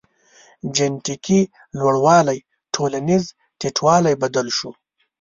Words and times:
جنټیکي 0.75 1.39
لوړوالی 1.79 2.39
ټولنیز 2.75 3.23
ټیټوالی 3.59 4.13
بدل 4.23 4.47
شو. 4.57 4.71